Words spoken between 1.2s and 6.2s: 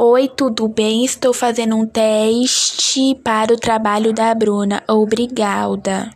fazendo um teste para o trabalho da Bruna. Obrigada.